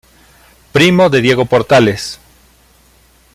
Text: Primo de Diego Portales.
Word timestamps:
Primo 0.71 1.11
de 1.11 1.21
Diego 1.21 1.45
Portales. 1.45 2.19